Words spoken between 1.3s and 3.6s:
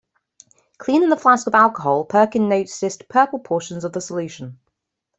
with alcohol, Perkin noticed purple